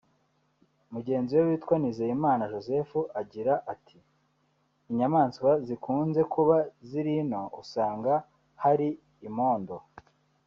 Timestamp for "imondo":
9.29-9.75